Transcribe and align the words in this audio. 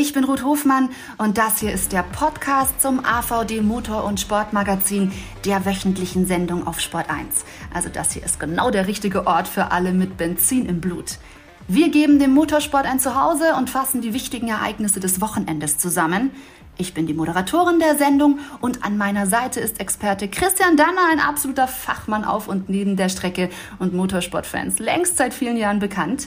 Ich 0.00 0.14
bin 0.14 0.24
Ruth 0.24 0.42
Hofmann 0.42 0.88
und 1.18 1.36
das 1.36 1.60
hier 1.60 1.74
ist 1.74 1.92
der 1.92 2.02
Podcast 2.02 2.80
zum 2.80 3.04
AVD 3.04 3.60
Motor- 3.60 4.04
und 4.04 4.18
Sportmagazin 4.18 5.12
der 5.44 5.66
wöchentlichen 5.66 6.24
Sendung 6.24 6.66
auf 6.66 6.80
Sport 6.80 7.10
1. 7.10 7.44
Also 7.74 7.90
das 7.90 8.12
hier 8.12 8.24
ist 8.24 8.40
genau 8.40 8.70
der 8.70 8.86
richtige 8.86 9.26
Ort 9.26 9.46
für 9.46 9.72
alle 9.72 9.92
mit 9.92 10.16
Benzin 10.16 10.64
im 10.64 10.80
Blut. 10.80 11.18
Wir 11.68 11.90
geben 11.90 12.18
dem 12.18 12.32
Motorsport 12.32 12.86
ein 12.86 12.98
Zuhause 12.98 13.54
und 13.58 13.68
fassen 13.68 14.00
die 14.00 14.14
wichtigen 14.14 14.48
Ereignisse 14.48 15.00
des 15.00 15.20
Wochenendes 15.20 15.76
zusammen. 15.76 16.30
Ich 16.78 16.94
bin 16.94 17.06
die 17.06 17.12
Moderatorin 17.12 17.78
der 17.78 17.98
Sendung 17.98 18.38
und 18.62 18.82
an 18.82 18.96
meiner 18.96 19.26
Seite 19.26 19.60
ist 19.60 19.80
Experte 19.80 20.28
Christian 20.28 20.78
Danner, 20.78 21.10
ein 21.12 21.20
absoluter 21.20 21.68
Fachmann 21.68 22.24
auf 22.24 22.48
und 22.48 22.70
neben 22.70 22.96
der 22.96 23.10
Strecke 23.10 23.50
und 23.78 23.92
Motorsportfans 23.92 24.78
längst 24.78 25.18
seit 25.18 25.34
vielen 25.34 25.58
Jahren 25.58 25.78
bekannt. 25.78 26.26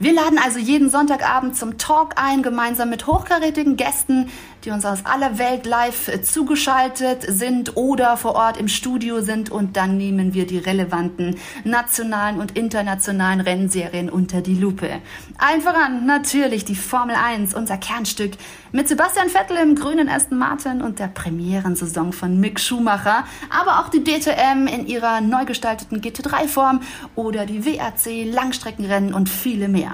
Wir 0.00 0.12
laden 0.12 0.38
also 0.38 0.60
jeden 0.60 0.90
Sonntagabend 0.90 1.56
zum 1.56 1.76
Talk 1.76 2.12
ein, 2.14 2.44
gemeinsam 2.44 2.88
mit 2.88 3.08
hochkarätigen 3.08 3.76
Gästen, 3.76 4.30
die 4.64 4.70
uns 4.70 4.84
aus 4.84 5.04
aller 5.04 5.38
Welt 5.38 5.66
live 5.66 6.22
zugeschaltet 6.22 7.24
sind 7.26 7.76
oder 7.76 8.16
vor 8.16 8.36
Ort 8.36 8.58
im 8.58 8.68
Studio 8.68 9.22
sind 9.22 9.50
und 9.50 9.76
dann 9.76 9.96
nehmen 9.96 10.34
wir 10.34 10.46
die 10.46 10.58
relevanten 10.58 11.36
nationalen 11.64 12.38
und 12.38 12.56
internationalen 12.56 13.40
Rennserien 13.40 14.08
unter 14.08 14.40
die 14.40 14.54
Lupe. 14.54 14.88
Allen 15.36 15.62
voran 15.62 16.06
natürlich 16.06 16.64
die 16.64 16.76
Formel 16.76 17.16
1, 17.16 17.54
unser 17.54 17.76
Kernstück, 17.76 18.34
mit 18.70 18.86
Sebastian 18.86 19.30
Vettel 19.30 19.56
im 19.56 19.74
grünen 19.74 20.08
Aston 20.08 20.38
Martin 20.38 20.82
und 20.82 20.98
der 20.98 21.08
Premierensaison 21.08 22.12
von 22.12 22.38
Mick 22.38 22.60
Schumacher, 22.60 23.24
aber 23.50 23.80
auch 23.80 23.88
die 23.88 24.04
DTM 24.04 24.68
in 24.68 24.86
ihrer 24.86 25.20
neu 25.22 25.44
gestalteten 25.44 26.00
GT3-Form 26.00 26.82
oder 27.16 27.46
die 27.46 27.64
WRC, 27.64 28.30
Langstreckenrennen 28.32 29.14
und 29.14 29.28
viele 29.28 29.68
mehr. 29.68 29.87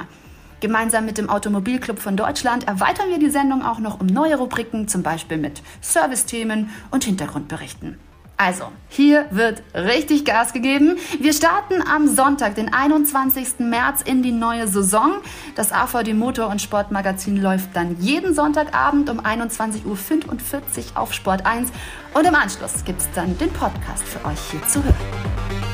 Gemeinsam 0.61 1.05
mit 1.05 1.19
dem 1.19 1.29
Automobilclub 1.29 1.99
von 1.99 2.17
Deutschland 2.17 2.67
erweitern 2.67 3.11
wir 3.11 3.19
die 3.19 3.31
Sendung 3.31 3.63
auch 3.63 3.81
noch 3.81 4.01
um 4.01 4.07
neue 4.07 4.37
Rubriken, 4.37 4.89
zum 4.89 5.03
Beispiel 5.03 5.37
mit 5.37 5.63
Servicethemen 5.83 6.71
und 6.91 7.05
Hintergrundberichten. 7.05 7.99
Also, 8.37 8.65
hier 8.89 9.27
wird 9.31 9.63
richtig 9.75 10.25
Gas 10.25 10.53
gegeben. 10.53 10.97
Wir 11.21 11.33
starten 11.33 11.83
am 11.87 12.09
Sonntag, 12.09 12.57
den 12.57 12.73
21. 12.73 13.61
März 13.61 14.03
in 14.03 14.23
die 14.23 14.33
neue 14.33 14.67
Saison. 14.67 15.13
Das 15.55 15.71
AVD 15.71 16.15
Motor- 16.15 16.49
und 16.49 16.61
Sportmagazin 16.61 17.41
läuft 17.41 17.77
dann 17.77 17.97
jeden 18.01 18.35
Sonntagabend 18.35 19.09
um 19.09 19.21
21.45 19.21 19.85
Uhr 19.85 19.95
auf 20.95 21.13
Sport 21.13 21.47
1 21.47 21.71
und 22.15 22.27
im 22.27 22.35
Anschluss 22.35 22.85
gibt 22.85 23.03
es 23.03 23.09
dann 23.15 23.39
den 23.39 23.51
Podcast 23.51 24.03
für 24.03 24.25
euch 24.27 24.41
hier 24.51 24.67
zu 24.67 24.83
hören. 24.83 25.74